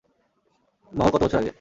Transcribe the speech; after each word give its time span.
মহল 0.91 1.09
কত 1.13 1.21
বছর 1.23 1.37
আগের? 1.37 1.49